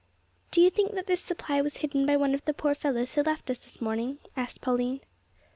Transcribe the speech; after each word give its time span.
"Do 0.49 0.61
you 0.61 0.71
think 0.71 0.95
that 0.95 1.05
this 1.05 1.21
supply 1.21 1.61
was 1.61 1.77
hidden 1.77 2.07
by 2.07 2.17
one 2.17 2.33
of 2.33 2.43
the 2.45 2.55
poor 2.55 2.73
fellows 2.73 3.13
who 3.13 3.21
left 3.21 3.51
us 3.51 3.59
this 3.63 3.79
morning?" 3.79 4.17
asked 4.35 4.59
Pauline. 4.59 5.01